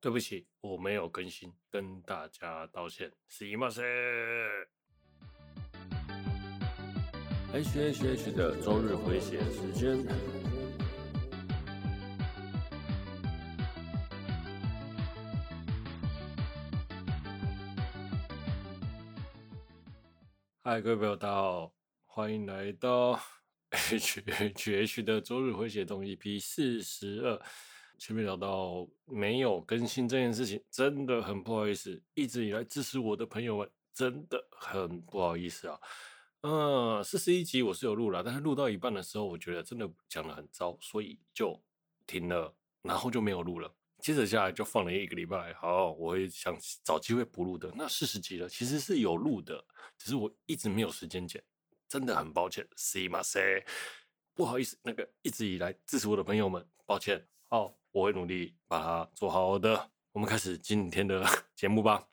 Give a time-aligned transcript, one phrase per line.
[0.00, 3.12] 对不起，我没有更新，跟大家道歉。
[3.28, 4.68] すいません。
[7.52, 10.06] H H H 的周日回血时间。
[20.62, 21.72] 嗨，各位朋友，大家好，
[22.04, 23.18] 欢迎来到
[23.70, 27.42] H H H 的周日回血动 EP 四十二。
[27.99, 32.01] 前面聊到没有更新这件事情，真的很不好意思。
[32.15, 35.79] 一直以来支持我的朋友们，真的很不好意思啊。
[36.41, 41.57] 嗯，四十一集我是有录了，但是录到一半的时候，我觉得真的讲得很糟，所以就
[42.05, 43.73] 停了，然后就没有录了。
[43.99, 45.53] 接着下来就放了一个礼拜。
[45.53, 47.71] 好，我会想找机会补录的。
[47.73, 49.63] 那四十集了，其实是有录的，
[49.97, 51.41] 只是我一直没有时间剪，
[51.87, 52.67] 真的很抱歉。
[52.75, 53.65] すいません，
[54.33, 57.25] 不好意思，那个一直以来支持我的朋友们，抱歉。
[57.47, 57.79] 好。
[57.92, 59.90] 我会努力把它做好的。
[60.12, 61.24] 我们开始今天的
[61.54, 62.08] 节目吧。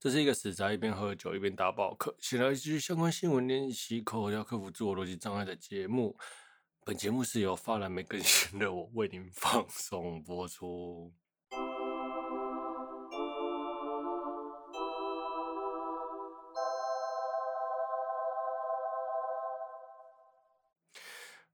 [0.00, 6.16] 这是一个死宅一边喝酒一边打报课，写了一句相关新闻练习口要克服自我逻辑障碍的节目。
[6.84, 11.12] 本节目是由发懒没更新的我为您放送播出。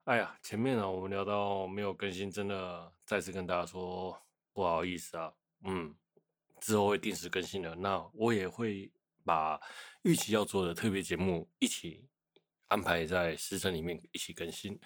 [0.05, 4.15] 哎呀，前面啊，我们聊到没有更新，真的再次跟大家说
[4.53, 5.33] 不好意思啊。
[5.63, 5.95] 嗯，
[6.61, 7.73] 之后会定时更新的。
[7.75, 8.91] 那我也会
[9.23, 9.59] 把
[10.03, 12.07] 预期要做的特别节目一起
[12.67, 14.79] 安排在时程里面一起更新，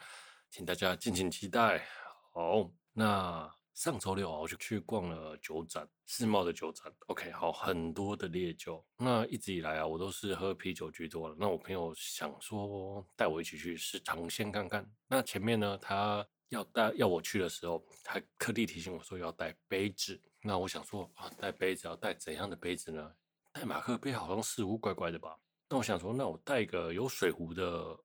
[0.50, 1.86] 请大家敬请期待。
[2.32, 3.59] 好，那。
[3.80, 6.94] 上周六啊，我就去逛了酒展，世贸的酒展。
[7.08, 8.86] OK，好，很多的烈酒。
[8.98, 11.36] 那一直以来啊，我都是喝啤酒居多的。
[11.40, 14.86] 那我朋友想说带我一起去试尝鲜看看。
[15.08, 20.22] 那前面呢，他要带要我去的时候，他特地提醒我说要带杯子。
[20.42, 23.16] 那我想说啊，带杯子要带怎样的杯子呢？
[23.54, 25.40] 带马克杯好像似乎怪怪的吧。
[25.70, 27.98] 那我想说，那我带一个有水壶的。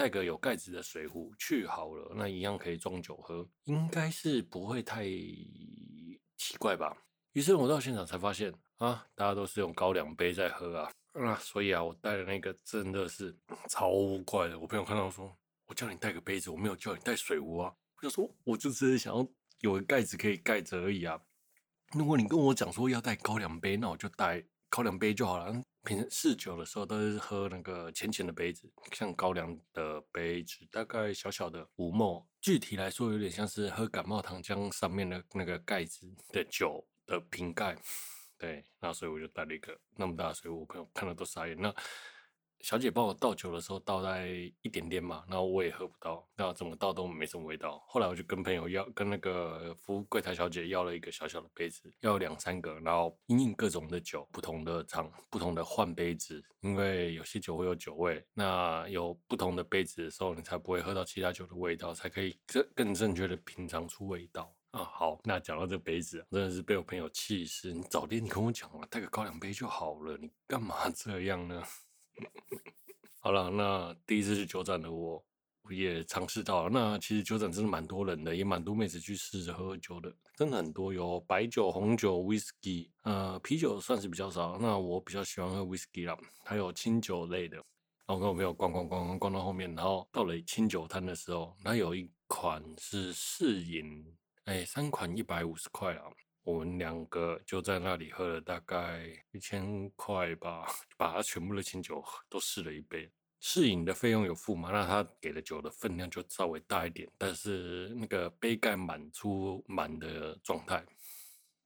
[0.00, 6.96] 带个有盖子的水壶去好了，那一样可以装酒喝，应该是不会太奇怪吧？
[7.32, 13.36] 于是我到现场才发现啊，大家都是用高粱杯在喝啊，啊，所以啊，我带的那个真的是
[13.68, 13.90] 超
[14.24, 14.58] 怪的。
[14.58, 17.70] 我朋友看到说，我叫你带个杯子，我没有叫你带水壶啊。
[17.98, 19.28] 我就说，我就只是想要
[19.58, 21.20] 有个盖子可以盖着而已啊。
[21.92, 25.62] 如果你跟我讲说要带高粱杯，那我就带高粱杯就好了。
[25.82, 37.76] 平时试酒的时候都是喝那个浅浅的杯子，像高粱的杯子，大概小小的五沫具体来说有点像是喝感冒糖浆上面的那个盖子的酒的瓶盖。
[38.36, 41.54] 对，那所以我就带了一个那么大，所以我朋友看了都傻眼。
[41.60, 41.74] 那
[42.62, 44.28] 小姐帮我倒酒的时候倒在
[44.62, 47.82] 一点点嘛，然后我也喝不到，那怎么倒都没什么味道。
[47.86, 64.84] 后来我就跟朋友要，跟那个服务柜台小姐要了一个小小的杯子，要两三个，然后因应各种的酒，不同的厂，不同的换杯子，因为有些酒会有酒味，那有不同的杯子的时候，你才不会喝到其他酒的味道，才可以更更正确的品尝出味道啊。
[64.84, 67.72] 好，那讲到这杯子，真的是被我朋友气死。
[67.72, 71.62] 你早点你跟我讲嘛，带个高粱杯就好了，你干嘛这样呢？
[73.20, 75.22] 好了，那第一次去酒展的我，
[75.62, 76.70] 我也尝试到了。
[76.70, 84.58] 那其实酒展真的蛮多人的，也蛮多妹子去试着喝酒的，真的很多，有白酒、红酒、whisky，呃，啤酒算是比较少。
[84.58, 87.56] 那我比较喜欢喝 whisky 啦，还有清酒类的。
[88.06, 94.04] 然后跟我朋友逛逛逛逛逛到后面，然后到了清酒摊的时候，那有一款是试饮，
[94.46, 96.10] 哎，三款一百五十块啊。
[96.50, 100.66] 我们两个就在那里喝了大概一千块吧，
[100.96, 103.10] 把它全部的清酒都试了一杯。
[103.38, 104.70] 试饮的费用有付嘛？
[104.70, 110.84] 那他给的酒的分量就稍微大一点，但是那个杯盖满出满的状态，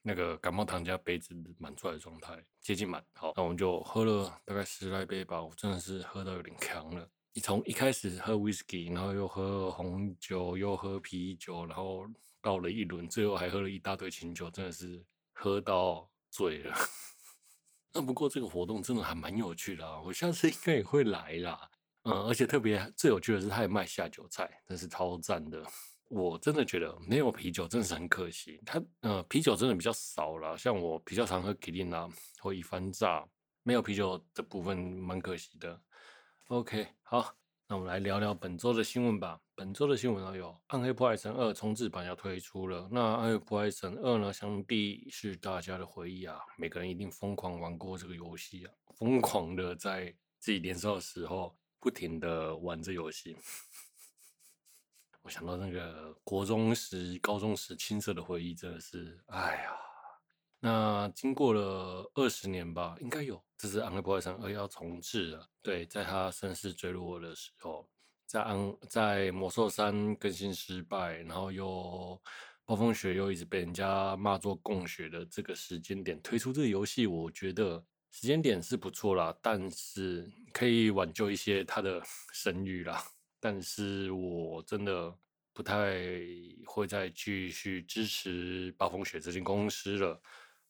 [0.02, 3.04] 那个感冒糖加杯子满出来的状态接近满。
[3.14, 7.08] 好，那我们就喝了大概十来杯吧，我真的是喝到有点强了。
[7.32, 12.06] 你从一开始喝 whisky，然后又喝红酒，又喝啤酒，然后。
[12.44, 15.02] 倒了一轮，最后还喝了一大堆清酒，真的是
[15.32, 16.76] 喝到醉了。
[17.90, 21.70] 那不过这个活动真的还蛮有趣的，我下次应该也会来啦。
[22.02, 25.64] 嗯，而且特别最有趣的是，他也卖下酒菜，真是超赞的。
[26.08, 28.60] 我真的觉得没有啤酒真的是很可惜。
[28.66, 32.06] 他呃啤酒真的比较少啦，像我比较常喝吉林啊
[32.40, 33.26] 或一番炸，
[33.62, 35.80] 没有啤酒的部分蛮可惜的。
[36.48, 37.34] OK，好。
[37.74, 39.40] 我们来聊聊本周的新闻吧。
[39.56, 42.88] 本周的新闻呢有《暗黑破坏神二》重制版要推出了。
[42.88, 53.36] 那《暗黑破坏神二》呢，想必是大家的回忆啊，每个人一定疯狂玩过这个游戏啊，疯狂的在自己年少的时候不停的玩这游戏。
[55.22, 59.83] 我想到那个国中时、高中时青涩的回忆，真的是，哎呀。
[60.66, 65.46] 那经过了二十年吧，应该有，这是《暗黑破坏神二》要重置了。
[65.60, 67.86] 对，在他声势坠落的时候，
[68.24, 72.18] 在暗在魔兽三更新失败，然后又
[72.64, 82.02] 暴风雪又一直被人家骂作供血的这个时间点推出这个游戏，我觉得时间点是不错啦，但是可以挽救一些他的
[82.32, 83.04] 声誉啦。
[83.38, 85.14] 但是我真的
[85.52, 85.94] 不太
[86.64, 90.18] 会再继续支持暴风雪这间公司了。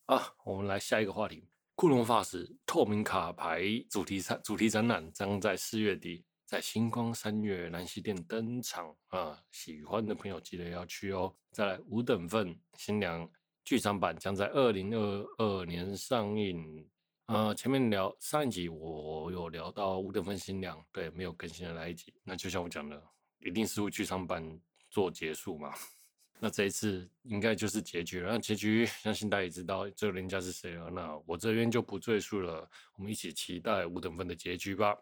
[0.07, 1.49] 啊，我们来下一个话题。
[1.75, 9.43] 库隆法使透明卡牌主题展主题展览将在四月底在星光三月南西店登场啊！
[9.51, 11.35] 喜欢的朋友记得要去哦。
[11.53, 13.29] 再来，五等份新娘
[13.65, 16.87] 剧场版将在二零二二年上映。
[17.25, 22.13] 啊，前面聊上一集我有聊到五等份新娘，对，没有更新的那一集。
[22.23, 23.03] 那就像我讲的，
[23.39, 24.61] 一定是会剧场版
[24.91, 25.73] 做结束嘛。
[26.41, 28.33] 那这一次应该就是结局了。
[28.33, 30.91] 那结局 相信大家也知道，这个人家是谁了。
[30.91, 32.69] 那我这边就不赘述了。
[32.97, 34.95] 我们一起期待五等分的结局吧。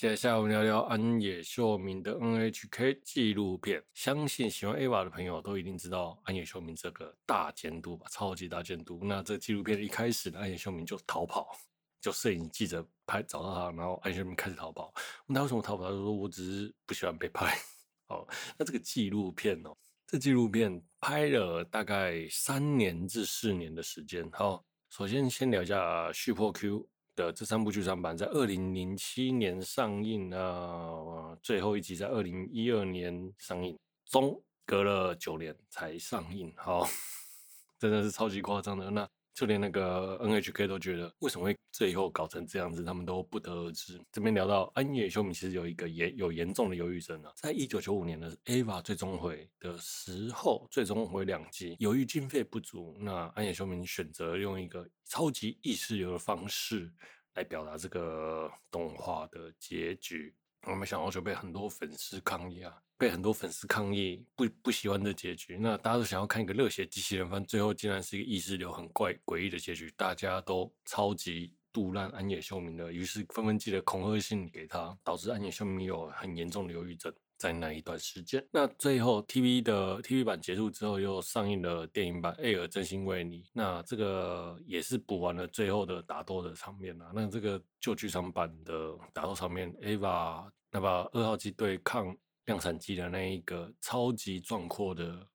[0.00, 3.84] 接下来我们聊聊安野秀明的 NHK 纪录片。
[3.92, 8.98] 相信喜欢 AVA 的朋友都一定知道安野秀明这个大监督吧，超级大监督。
[9.02, 11.54] 那这纪录片一开始呢，安野秀明就逃跑，
[12.00, 14.90] 就摄影记者拍找到他，然后安野秀明开始逃跑。
[15.26, 17.54] 问他为什么逃跑，他说：“我只是不喜欢被拍。
[18.08, 18.26] ”哦，
[18.56, 19.76] 那这个纪录片哦，
[20.06, 24.26] 这纪录片拍了大概三年至四年的时间。
[24.32, 26.88] 好，首先先聊一下续破 Q。
[27.20, 36.86] 的这三部剧场版在二零零七年上映啊，最后一集在二零一二年上映，中隔了九年才上映，好，
[37.78, 38.90] 真的是超级夸张的。
[38.90, 44.00] 那就连那个 NHK 都觉得，为什么会最后搞成这样子，他们都不得而知。
[44.12, 56.92] 这边聊到安野秀明，其实有一个严有严重的忧郁症啊，在一九九五年的 EVA 最终回的时候，最终回两集，由于经费不足，那安野秀明选择用一个超级意识流的方式
[57.34, 60.34] 来表达这个动画的结局。
[60.66, 65.56] 我们想到就被很多粉丝抗议啊，被很多粉丝抗议不不喜欢的结局。
[65.58, 77.12] 那大家都想要看一个热血机器人番，最后竟然是一个意识流很怪诡异的结局，大家都超级杜烂安野秀明的，于是纷纷寄了恐吓信给他，导致安野秀明有很严重的忧郁症。
[77.40, 87.10] 在那一段时间，那最后 TV 的 TV 版结束之后，又上映了电影版《艾尔真心为你》，那这个也是补完了最后的打斗的场面了。
[87.14, 92.14] 那这个旧剧场版的打斗场面，EVA 那把二号机对抗
[92.44, 95.26] 量产机的那一个超级壮阔的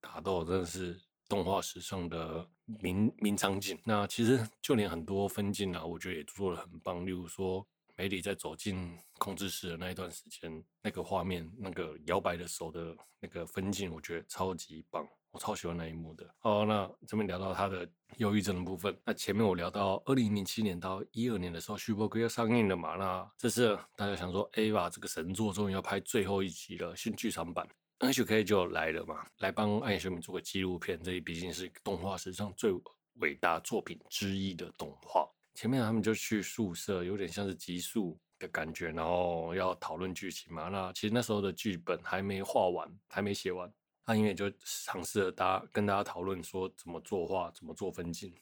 [0.00, 2.44] 打斗，真的是动画史上的
[2.80, 3.78] 名名场景。
[3.84, 7.64] 那其实就连很多分镜啊，我觉得也做得很棒，例如说。
[7.96, 16.28] 梅里在走进控制室的那一段时间，那个画面，那个摇摆的手的那个分镜，我觉得超级棒，我超喜欢那一幕的。
[16.38, 18.98] 好，那这边聊到他的忧郁症的部分。
[19.04, 22.96] 那前面我聊到二零零七年到一二年的时候，续破 Q 要上映了嘛？
[22.96, 27.68] 那这次大家想说，EVA 这个神作终于要拍最后一集了，新剧场版
[27.98, 31.00] ，NHK 就来了嘛，来帮安野秀明做个纪录片。
[31.02, 32.72] 这毕竟是动画史上最
[33.16, 35.28] 伟大作品之一的动画。
[35.54, 40.68] 前面他们就去宿舍，有点像是集宿的感觉，然后要讨论剧情嘛。
[40.68, 43.72] 那其实那时候的剧本还没画完，还没写完，
[44.04, 48.34] 他因为就尝试了大家跟大家讨论说怎么作画，怎么做分镜。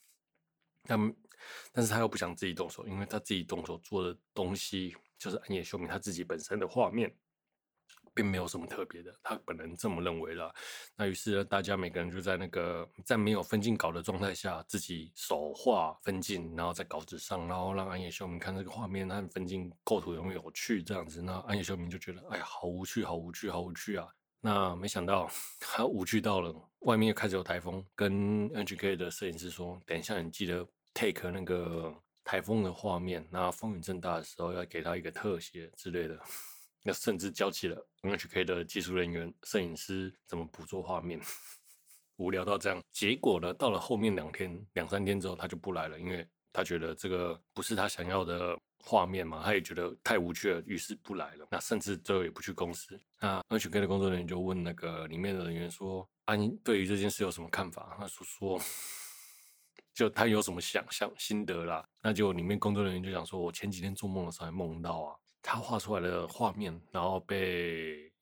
[0.84, 1.14] 但
[1.72, 7.14] 但是他又不想自己动手，因为他自己动手做的东西就是安野秀明他自己本身的画面。
[8.14, 10.52] 并没有什么特别的，他本人这么认为了。
[10.96, 21.22] 那于是，大家每个人就在那个在没有分镜稿的状态下，自己手画分镜，然后在稿纸上，然后让安野秀明看这个画面和分镜构图有没有趣这样子。
[21.22, 24.08] 那安野秀明就觉得，哎呀，好无趣，好无趣，好无趣啊！
[24.40, 36.18] 那没想到他无趣到了，外面又开始有台风，跟 NGK 的摄影师说，等一下你记得 take 那个台风的画面，那风雨正大的时候要给他一个特写之类的。
[36.82, 41.20] 那甚至交起了 NHK 的技术人员、摄影师怎么捕捉画面，
[42.16, 42.82] 无聊到这样。
[42.92, 51.46] 结果呢，到了后面两天、两三天之后，他就不来了，因为他觉得这个不是他想要的画面嘛，他也觉得太无趣了，于是不来了。
[51.50, 52.98] 那甚至最后也不去公司。
[53.20, 58.60] 那 NHK 的工作人员就问那个里面的人员说：“啊，你对于这件事有什么看法？”他说：“说，
[59.92, 68.12] 就他有什么想象心得啦？”那就里面工作人员就讲说：“我前几天做梦的时候还梦到啊。”他画出来的画面，然后被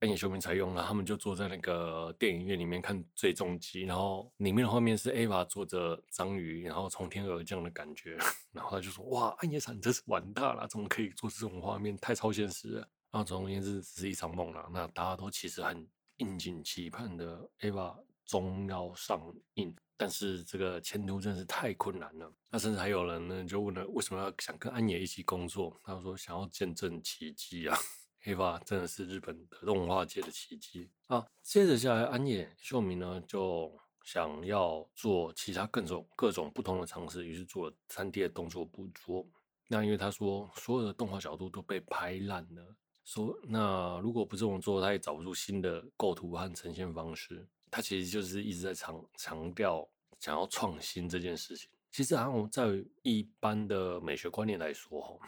[0.00, 8.16] 安野秀明才用了，他们就坐在那个电影院里面看最终集，然后里面的画面是 Eva 坐着章鱼，然后从天而降的感觉，
[8.52, 11.96] 然后他就说：“哇，安野厂真是完蛋了，怎么可以做这种画面？
[11.96, 12.80] 太超现实了。”
[13.10, 14.68] 然后总而言之，只是一场梦了。
[14.70, 19.18] 那大家都其实很殷切期盼的 Eva 终要上
[19.54, 22.32] 映，但是这个前途真的是太困难了。
[22.50, 25.80] 那甚至还有人呢就问了，为什么要想跟安野一起工作？
[25.84, 27.76] 他说：“想要见证奇迹啊。”
[28.20, 31.24] 黑发真的是日本的动画界的奇迹啊！
[31.42, 33.72] 接着下来，安野秀明呢就
[34.02, 39.24] 想要做其他各种各种不同的尝试，于是做了 3D 的动作捕捉。
[39.68, 47.48] 那因为他说所有的动画角度都被拍烂了，说那如果不这么做，他也找不出新的构图和呈现方式。
[47.70, 51.68] 他其实就是一直在强强调想要创新这件事情。
[51.90, 52.66] 其实，按我在
[53.02, 55.18] 一般的美学观念来说，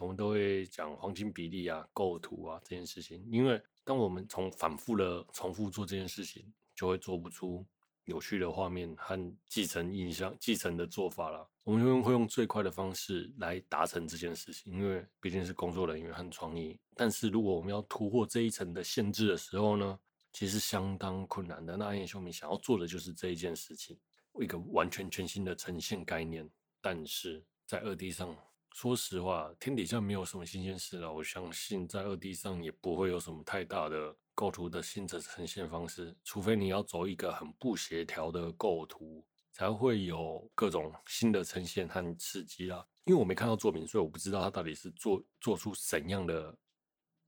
[0.00, 7.66] 我们都会讲黄金比例啊、构图啊这件事情，因为当我们从反复的重复做这件事情，就会做不出
[8.04, 11.46] 有趣的画面和继承印象、继承的做法了。
[11.64, 16.80] 我们会用最快的方式来达成这件事情，因为毕竟是工作人员和创意。
[16.94, 19.98] 但是如果我们要突破这一层的限制的时候呢，
[20.32, 21.76] 其实相当困难的。
[21.76, 23.98] 那安野秀明想要做的就是这一件事情，
[24.40, 26.48] 一个完全全新的呈现概念，
[26.80, 28.36] 但是在二 D 上。
[28.74, 31.12] 说实话，天底下没有什么新鲜事了。
[31.12, 42.86] 我相信在二 D 上也不会有什么太大的构图的新的呈现方式，除非你要走一个很不协调的构图，才会有各种新的呈现和刺激啦。
[43.04, 46.56] 因为我没看到作品，所以我不知道他到底是做做出怎样的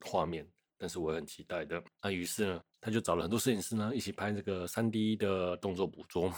[0.05, 0.47] 画面，
[0.81, 1.83] 但是我很期待的。
[2.01, 6.33] 那于是呢，他就找了很多摄影师呢，一起拍这个 3D 的动作捕捉。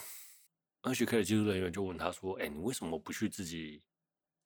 [0.83, 3.81] NHK 的技术人员就问他说：“哎，你为什么不去自己？”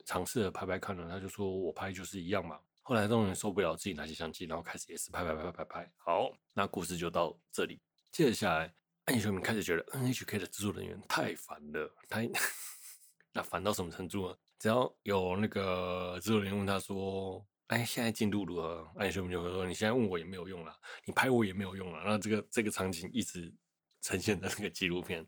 [0.05, 2.59] 尝试着拍拍看呢，他就说我拍就是一样嘛。
[2.83, 5.91] 后来终于受不了，自己拿起相机，然后开始也是拍拍拍拍拍拍。
[5.97, 7.81] 好，那故事就到这里。
[8.11, 8.71] 接着下来，
[9.05, 11.91] 安野秀明开始觉得 NHK 的制作人员太烦了。
[12.07, 12.21] 他
[13.33, 14.37] 那烦到什么程度呢？
[14.59, 23.53] 只要有那个制作人员问他说：“哎，现在进度如何？”安野秀明就会说：“你现在问我也没有用了，你拍我也没有用了。”那这个这个场景一直
[24.01, 25.25] 呈现在那个纪录片。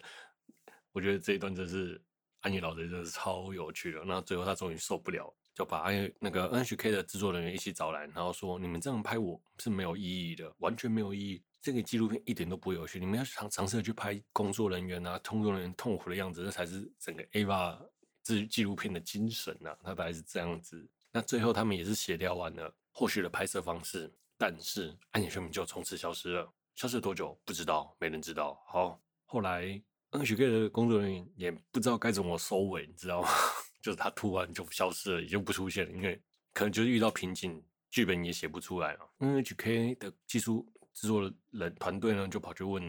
[0.91, 2.01] 我觉得这一段真是。
[2.41, 11.43] 安妮老贼真的是超有趣的，那最后他终于受不了，就把安那个 NHK 的制作人员一起找来，然后说：“你们这样拍我是没有意义的，完全没有意义。
[11.61, 12.97] 这个纪录片一点都不有趣。
[12.97, 17.77] 你们要尝尝试去拍工作人员啊，工作人员痛苦的样子，这才是整个 Eva
[18.23, 19.77] 这纪录片的精神啊。
[19.83, 20.89] 他大概是这样子。
[21.11, 26.53] 那最后他们也是协调完了后续的拍摄方式，但是安野秀明就从此消失了。
[26.75, 28.61] 消失了多久不知道，没人知道。
[28.67, 29.81] 好，后来。
[30.11, 33.29] NHK 的工作人员也不知道该怎么收尾，你知道吗？
[33.79, 36.19] 就是他突然就消失了，也就不出现了，因为
[36.51, 39.07] 可能就是遇到瓶颈，剧本也写不出来了。
[39.19, 42.81] NHK 的技术制作人团队呢，就跑去问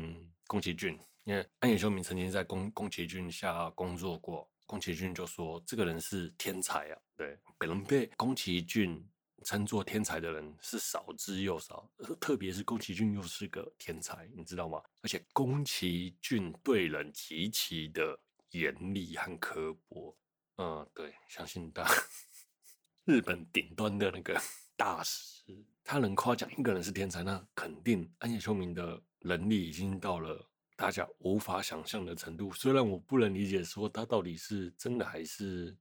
[0.47, 9.05] 宫崎骏，因为安野秀明曾经在宫宫崎骏下工作过，宫崎骏就说这个人是天才啊，对，可能被宫崎骏。
[9.43, 14.83] 称作天才的人是少之又少，特别是宫崎骏又是个天才，你知道吗？
[15.01, 20.15] 而且宫崎骏对人极其的严厉和刻薄。
[20.59, 21.91] 嗯，对，相信大
[23.07, 24.39] 日本顶端的那个
[24.77, 25.43] 大师，
[25.83, 30.50] 他能夸奖一个人是天才，那肯定安野秀明的能力已经到了
[30.81, 32.51] 大家无法想象的程度。
[32.53, 35.77] 虽然我不能理解说他到底是真的还是，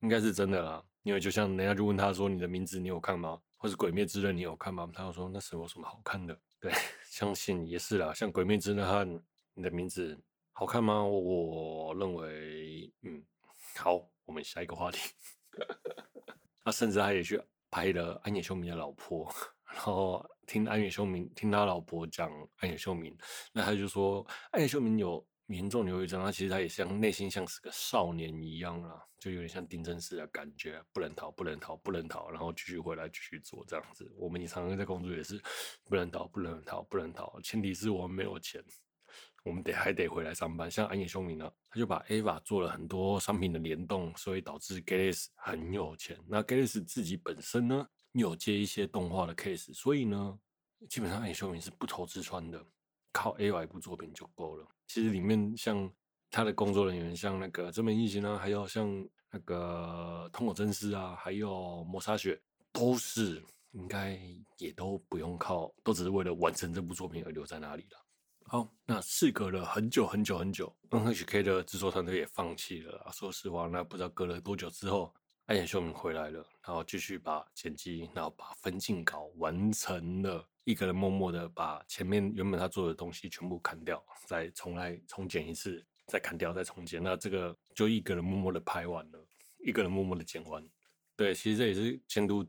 [0.00, 0.84] 应该是真的啦。
[1.04, 3.40] 因为就像人家就问他说：“你的名字你有看吗？
[3.56, 6.70] 或是《鬼灭之刃》你有看吗？”他就说：“那是有什么好看的？”对，
[7.08, 8.12] 相信也是啦。
[8.12, 9.22] 像《鬼灭之刃》和
[9.54, 10.20] 你的名字
[10.52, 11.02] 好看吗？
[11.02, 13.24] 我认为，嗯，
[13.74, 14.06] 好。
[14.26, 14.98] 我们下一个话题。
[16.62, 17.40] 他甚至他也去
[17.70, 19.32] 拍了安野秀明的老婆，
[19.72, 23.16] 然后听安野秀明听他老婆讲安野秀明，
[23.52, 25.26] 那他就说安野秀明有。
[25.48, 34.12] 严重忧郁症，他其实他也像内心像是个少年一样啦，就有点像丁真司的感觉，不能逃，不能逃，不能逃，然后继续回来继续做这样子。
[34.16, 35.40] 我们也常常在工作也是
[35.84, 38.60] 不能逃，不能逃，不能逃，前提是我们没有钱，
[39.44, 40.68] 我们得还得回来上班。
[40.68, 46.18] 像安野秀明呢，他就把 Eva 做了很多商品的联动，所以导致 Galex 很有钱。
[46.26, 47.88] 那 Galex 自己本身呢，
[48.20, 50.38] 有接一些动画的 case，所以呢，
[50.88, 52.64] 基本上安野秀明是不愁吃穿的。
[53.12, 54.68] 靠 A 一部作品就够了。
[54.86, 55.90] 其实里面像
[56.30, 58.86] 他的工作人员，像那个真本义行啊，还有像
[59.30, 62.38] 那个通口真嗣啊，还有抹茶雪，
[62.70, 64.20] 都是应该
[64.58, 68.04] 也都不用靠，都只是为了完成这部作品而留在那里了。
[68.44, 73.10] 好，那事隔了很久很久很久，NHK 的制作团队也放弃了。
[73.14, 75.14] 说实话，那不知道隔了多久之后，
[75.46, 80.44] 安野秀明回来了，然后继续把剪辑，然后把分镜稿完成了。
[80.64, 89.24] 一个人默默的把前面原本他做的东西全部砍掉，再重来重剪一次，再砍掉再重剪，那这个就一个人默默的拍完了，
[89.58, 90.68] 一个人默默的剪完。
[91.14, 92.44] 对，其实这也是监督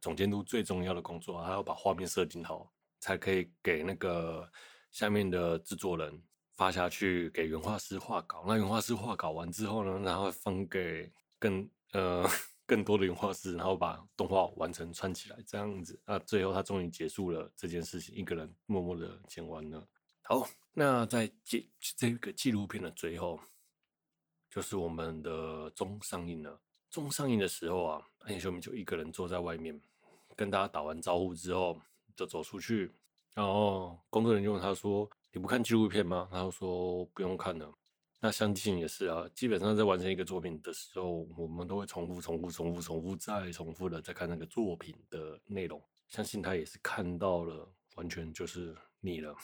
[0.00, 4.50] 总监督最重要的工作，他要把画面设定好，才可以给那个
[4.90, 6.18] 下面的制作人
[6.54, 8.42] 发下去给原画师画稿。
[8.46, 12.28] 那原画师画稿完之后呢，然后分给更呃。
[12.68, 19.88] 更多的原画师，然后把动画完成串起来，这样子，那最后他终于结束了这件事情，一个人默默的剪完了。
[20.20, 23.40] 好，那在纪这个纪录片的最后，
[24.50, 26.60] 就是我们的终上映了。
[26.90, 29.80] 终上映的时候啊，安野秀明就一个人坐在外面，
[30.36, 31.80] 跟大家打完招呼之后，
[32.14, 32.92] 就走出去。
[33.32, 37.72] 然后工作人员问他说：“你不看纪录片吗？”他就说：“不用看了。”
[38.20, 45.80] 那相信也是啊，基本上在完成一个作品的时候，我们都会重复、重复、重复、重复再重复的在看那个作品的内容。
[46.08, 49.36] 相信他也是看到了，完全就是腻了，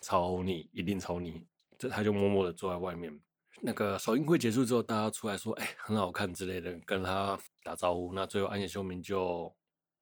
[0.00, 1.46] 超腻，一定超腻。
[1.78, 3.16] 这他就默默的坐在外面。
[3.60, 9.54] 那个首映会结束之后，大家出来说：“哎，很好看之类的，跟他打招呼。”那最后安野秀明就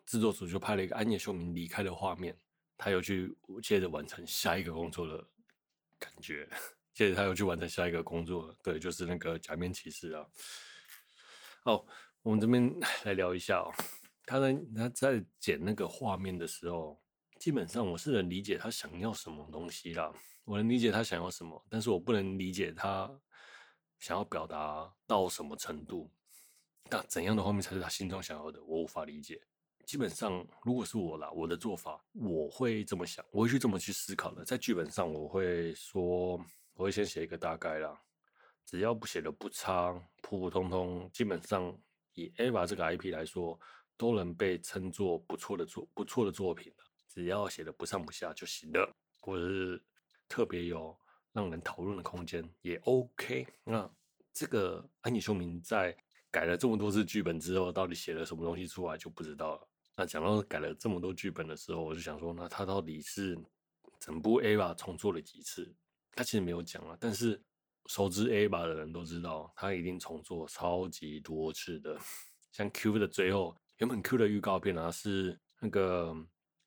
[0.07, 2.37] 制作组就拍了一个安野秀明离开的画面，
[2.78, 5.25] 他又去接着完成下一个工作的
[5.99, 6.49] 感觉。
[6.95, 10.25] 接着他又去完成下一个工作，对，就是那个假面骑士啊。
[11.65, 11.85] 哦，
[12.23, 12.73] 我们这边
[13.05, 13.69] 来聊一下哦。
[14.25, 17.03] 他在他在剪那个画面的时候，
[17.41, 20.13] 基本上我是能理解他想要什么东西啦。
[20.45, 23.11] 我能理解他想要什么，但是我不能理解他
[23.99, 26.11] 想要表达到什么程度。
[26.91, 28.63] 那怎样的画面才是他心中想要的？
[28.63, 29.43] 我无法理解。
[29.85, 34.45] 基本上，如果是我啦，我的做法我会这么想，我会去这么去思考的。
[34.45, 36.39] 在剧本上，我会说。
[36.75, 37.99] 我会先写一个大概啦，
[38.64, 41.76] 只要不写的不差，普普通通，基本上
[42.14, 43.59] 以 EVA 这个 IP 来说，
[43.97, 46.85] 都能被称作不错的作不错的作品了。
[47.09, 49.81] 只要写的不上不下就行了，或者是
[50.28, 50.99] 特别有
[51.33, 53.47] 让人讨论的空间也 OK。
[53.62, 53.88] 那
[54.33, 55.97] 这个安野秀明在
[56.33, 59.68] 改了这么多次剧本之后，到底写了什么东西出来就不知道了。
[59.94, 63.38] 那讲到改了这么多剧本的时候，我就想说，那他到底是
[64.01, 65.72] 整部 EVA 重做了几次？
[66.14, 67.40] 他其实没有讲啊，但是
[67.87, 71.98] 熟知 EVA 的人都知道，他一定重做超级多次的。
[72.53, 76.16] 像 Q 的最后，原本 Q 的预告片啊是那个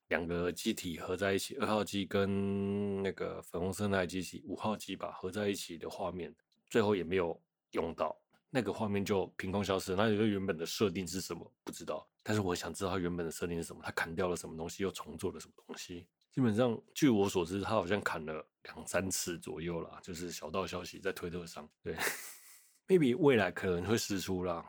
[0.10, 6.36] 两个机体合在一起，二号机跟那个粉红色那台机体五号机吧合在一起的画面，
[6.70, 8.16] 最后也没有用到，
[8.50, 9.96] 那个画面就凭空消失。
[9.96, 11.50] 那个原本的设定是什么？
[11.64, 12.06] 不知道。
[12.22, 16.06] 但是我想知道他原本的设定是什么，他砍掉了什么东西，又重做了什么东西。
[16.38, 21.68] 基本上，据我所知，他好像砍了两三次左右啦，就是小道消息在推特上。
[21.82, 21.96] 对，
[22.86, 24.64] maybe 未来可能会释出啦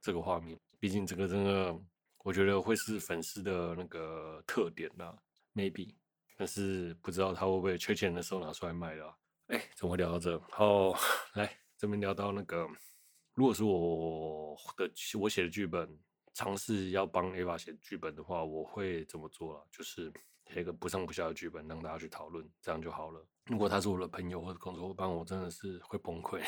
[0.00, 1.78] 这个画面，毕竟这个真的，
[2.22, 5.14] 我觉得会是粉丝的那个特点啦。
[5.54, 5.94] Maybe，
[6.38, 9.14] 但是不知道他会不会缺钱的时候拿出来卖了。
[9.48, 10.40] 哎，怎么会聊到这？
[10.48, 10.94] 好，
[11.36, 12.66] 来这边聊到那个，
[13.34, 14.90] 如果是我的
[15.20, 15.86] 我写的剧本，
[16.32, 19.62] 尝试要帮 EVA 写剧本的话，我会怎么做啊？
[19.70, 20.10] 就是。
[20.52, 23.26] 写一个不上不下的剧本让大家去讨论，这样就好了。
[23.46, 26.42] 如果他是我的朋友或者工作伙伴，我真的是会崩溃，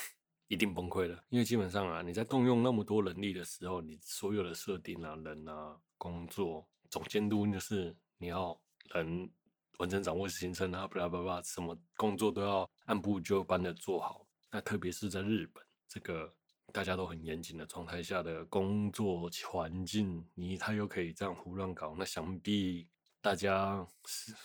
[0.49, 1.25] 一定崩溃的。
[1.29, 8.59] 因为基本上啊，你在动用那么多人力的时候，你所有的设定啊、人啊、工作、总监督，就是你要
[8.95, 9.31] 人
[9.79, 14.27] 完整掌握行程啊，巴拉巴拉，什么工作都要按部就班的做好。
[14.51, 16.33] 那特别是在日本这个
[16.73, 22.89] 大家都很严谨的状态下的工作环境，你他又可以这样胡乱搞，那想必。
[23.27, 23.85] 大家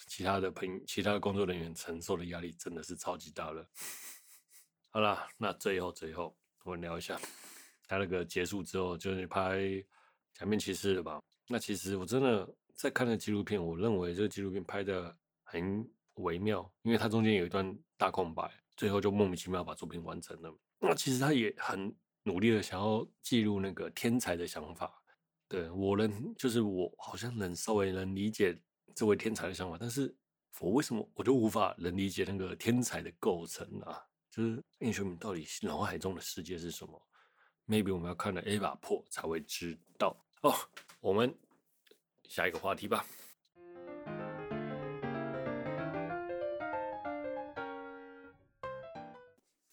[0.07, 3.63] 其他的朋，其他的工作人员承受的压力真的是超级大了。
[4.89, 7.21] 好啦，那最后最后我聊一下，
[7.87, 9.61] 他那个结束之后就是拍
[10.33, 11.21] 假面骑士了吧？
[11.47, 20.51] 那其实我真的在看那纪录片，我认为这个纪录片拍得很微妙，因为它中间有一段大空白，最后就莫名其妙把作品完成了。
[20.79, 24.91] 那其实他也很努力的想要记录那个天才的想法。
[25.47, 28.59] 对，我能，就是我好像能稍微能理解。
[28.95, 30.13] 这位天才的想法，但是
[30.59, 34.01] 我为什么我就无法能理解那个天才的构成啊？
[34.29, 37.01] 就是英雄们到底脑海中的世界是什么
[37.67, 40.53] ？Maybe 我们要看了 EVA 破才会知道哦。
[40.99, 41.35] 我们
[42.29, 43.05] 下一个话题吧。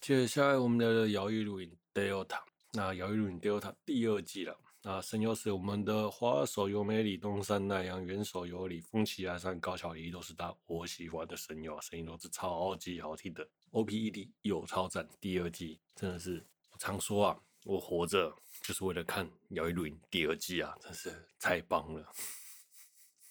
[0.01, 2.27] 接下来我们聊聊《摇曳露营 Delta》，
[2.73, 4.59] 那《摇曳露营 Delta》第二季了。
[4.89, 13.47] 啊，声优是我们的花守由美里、东山奈央、原守由里、风崎爱沙、高桥一都是大我喜欢的声优，声音都是超级好听的。
[13.73, 22.11] OPED 有超赞，第二季真的是我常说啊，我活着就是为了看《摇曳露营》第二季啊，真是太棒了。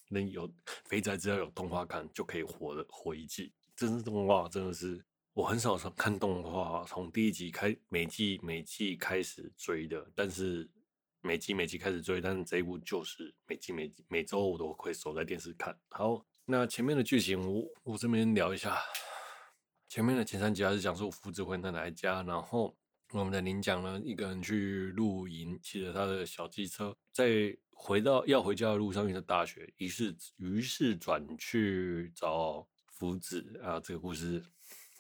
[0.10, 0.48] 能有
[0.86, 3.52] 肥宅只要有动画看就可以活的活一季。
[3.76, 10.70] 真是动画真的是我很少看动画，从第一集开每季每季开始追的，但是
[11.28, 15.78] 每集每集开始追，但是这一部就是每集每季每周我都会守在电视看。
[15.90, 18.78] 好，那前面的剧情我我这边聊一下，
[19.90, 22.74] 前面的前三集还是讲述福子回奶奶家，然后。
[23.14, 33.80] 我们的林讲呢，一个人去露营，骑着他的小机车，在回到要回家的路上遇到大雪，于是于是转去找福子啊。
[33.80, 34.44] 这个故事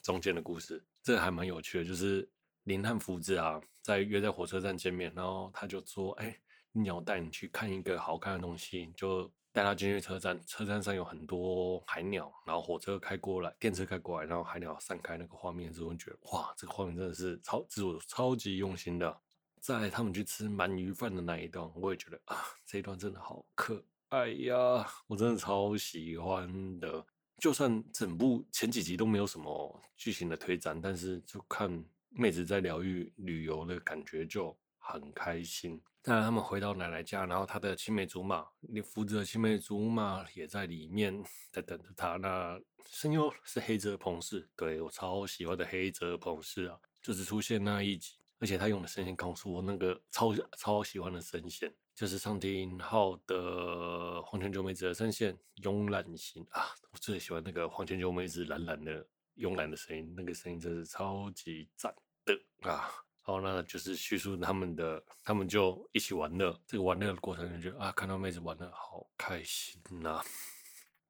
[0.02, 2.26] 中间的故事，这还蛮有趣的，就是
[2.63, 6.38] 林和福子啊，在约在火车站见面，然后他就说：“哎，
[6.73, 19.21] 你要带你去看一个好看的东西。”就带他进去车站，车站上有很多海鸟，然后火车开过来，电车开过来，然后海鸟散开那个画面之后，觉得哇，这个画面真的是超制作超级用心的。
[19.62, 27.06] 在他们去吃鳗鱼饭的那一段，我也觉得啊，这一段真的好可爱呀，我真的超喜欢的。
[27.38, 31.82] 就算整部前几集都没有什么剧情的推展，但是就看
[32.19, 35.82] 妹子在疗愈旅游的感觉就很开心。
[36.01, 42.15] 当然，他们回到奶奶家，然后他的青梅竹马，你扶着青梅竹马也在里面在等着他。
[42.15, 42.58] 那
[42.89, 61.93] 声优是黑泽朋士，对，我超喜欢的黑泽朋士啊，就是出现那一集，而且他用的声线告诉我那个超超喜欢的声线，就是上町浩的黄泉九美子的声线，慵懒型啊，我最喜欢那个黄泉九美子懒懒的慵懒的声音，那个声音真是超级赞
[62.28, 62.92] 的啊。
[63.22, 66.58] 好，那就是叙述他们的，他们就一起玩乐。
[66.66, 70.24] 这个玩乐的过程，就觉得啊，看到妹子玩的好开心呐、啊。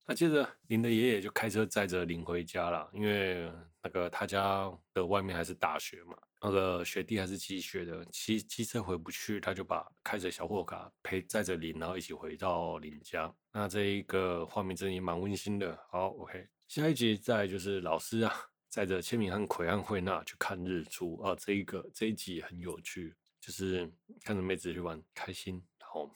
[0.03, 3.51] 那接着林的爷爷就开车载着林回家了，因为
[3.83, 13.31] 那个他家的外面还是大雪嘛，那个雪地还是积雪的，骑机车回不去，他就把开着小货卡陪载着林，然后一起回到林家。
[13.51, 15.77] 那这一个画面真的也蛮温馨的。
[15.91, 18.33] 好，OK，下一集再就是老师啊。
[18.77, 23.11] 带着千明和葵和惠娜去看日出啊，这一个这一集很有趣，
[23.41, 23.91] 就是
[24.23, 25.59] 看着妹子去玩开心。
[25.79, 26.13] 然后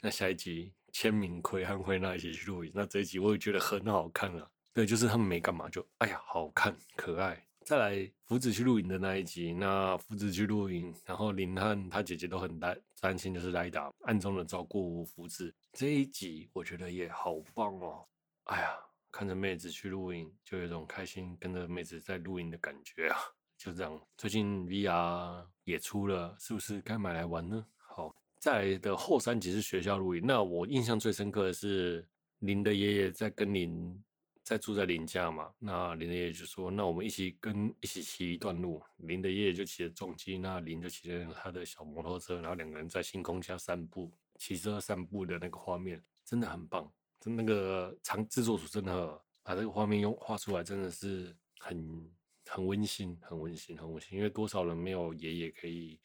[0.00, 4.50] 那下一集千明葵和惠娜一起去露营，那这一集我也觉得很好看啊。
[4.74, 7.40] 对，就是他们没干嘛就哎呀好看可爱。
[7.64, 15.54] 再来福子去露营的那一集，那福子去露营，然后林汉他姐姐都很担担心，就是莱达暗中的照顾福子。
[15.74, 18.04] 这一集我觉得也好棒哦。
[18.46, 18.76] 哎呀。
[19.10, 23.18] 看着妹子去露营，就有一种开心跟着妹子在露营的感觉啊！
[23.56, 27.66] 就这样，最近 VR 也出了，是不是该买来玩呢？
[27.76, 30.22] 好，再来的后三集是学校露营。
[30.24, 32.06] 那我印象最深刻的是
[32.38, 34.00] 林的爷爷在跟林
[34.44, 35.52] 在住在林家嘛。
[35.58, 46.88] 那林的爷爷就说：“那我们一起跟一起骑一段路。”林的爷爷就骑着重机，那林就骑着他的小摩托车，然后两个人在星空下散步，骑车散步的那个画面真的很棒。
[47.24, 52.10] 那个长制作组真的把这个画面用画出来，真的是很
[52.46, 54.16] 很温馨，很温馨，很温馨。
[54.16, 55.98] 因为多少人没有爷爷可以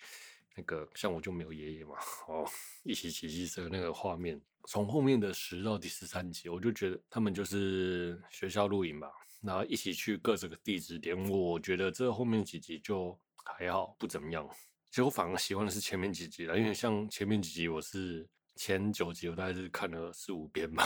[0.55, 1.95] 那个，像我就没有爷爷嘛，
[2.27, 2.45] 哦，
[2.83, 11.15] 一起骑机车那个画面，从后面的十到第十三集，我就觉得他们就是学校露营吧，然后一起去各这个地址点。
[11.29, 14.49] 我觉得这后面几集就还好，不怎么样。
[14.89, 18.27] 其实我反而喜欢的是前面几集了，因为像前面几集我是。
[18.55, 20.85] 前九集我大概是看了四五遍吧，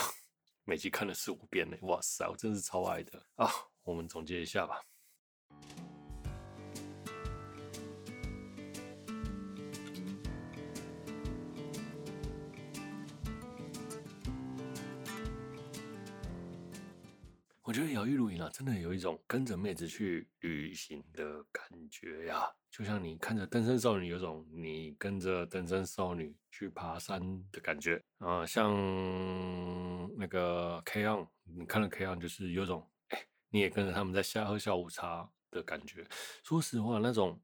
[0.64, 3.48] 每集看了四五遍呢，哇塞，我真是超爱的啊！
[3.84, 4.82] 我们总结一下吧。
[17.62, 27.20] 我觉得摇曳露营啊，真的有一种跟着妹子去旅行的感觉呀，就像你看着登山少女，有种你跟着登山少女去爬山
[27.52, 28.46] 的感觉啊。
[28.46, 28.72] 像
[30.16, 36.08] 那个 K-ON，你看了 K-ON，就是有种哎，你也跟着他们在下喝下午茶的感觉。
[36.44, 37.42] 说实话，那种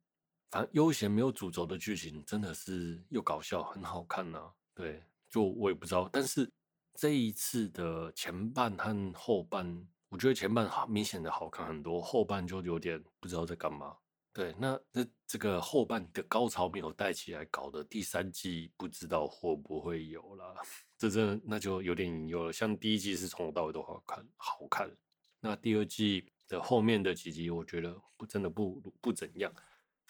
[0.52, 4.52] 反正悠闲没有主轴的剧情，真的是又搞笑，很好看呐。
[4.76, 6.48] 对，就我也不知道，但是
[6.94, 9.88] 这一次的前半和后半。
[10.10, 13.98] 我觉得前半好明显的好看很多，后半就有点不知道在干嘛。
[14.34, 20.56] 对，那这这个后半的高潮没有带起来，搞的第三季不知道会不会有了。
[20.98, 22.52] 这真那就有点隐忧了。
[22.52, 24.92] 像第一季是从头到尾都好看，好看。
[25.40, 29.54] 那第二季的后面的几集，我觉得不真的不不怎样，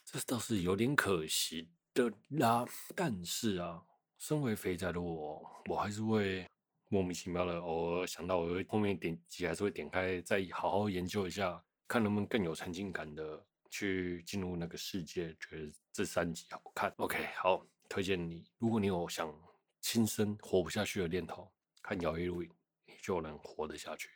[0.05, 2.65] 这倒是有点可惜的啦。
[2.95, 3.83] 但是啊，
[4.17, 6.47] 身为肥宅的我，我还是会。
[6.89, 15.35] 莫名其妙的，偶尔想到，我会后面点击还是会点开，再好好研究一下，看能不能更有沉浸感的去进入那个世界。
[15.39, 18.45] 觉得这三集好看，OK，好，推荐你。
[18.59, 19.33] 如果你有想
[19.81, 22.49] 轻生活不下去的念头，看摇曳露营，
[22.85, 24.09] 你就能活得下去。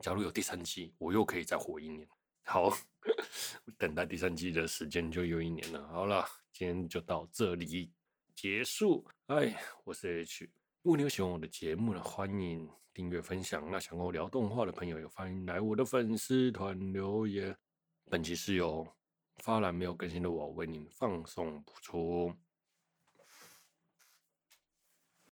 [0.00, 2.06] 假如有第三季，我又可以再活一年。
[2.44, 2.70] 好，
[3.78, 5.88] 等待第三季的时间就又一年了。
[5.88, 7.90] 好了，今天就到这里
[8.34, 9.02] 结束。
[9.28, 10.44] 哎，我是 H。
[10.82, 13.70] 如果你有喜欢我的节目呢，欢迎订阅分享。
[13.70, 17.56] 那想跟我聊动画的朋友，也欢迎来我的粉丝团留言。
[18.10, 18.86] 本期是由
[19.44, 22.32] 发懒没有更新的我为您放送补出。